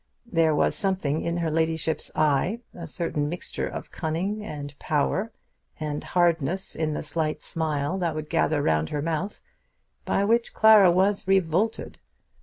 [0.31, 5.31] There was something in her ladyship's eye, a certain mixture of cunning, and power,
[5.79, 9.43] and hardness in the slight smile that would gather round her mouth,
[10.03, 11.99] by which Clara was revolted.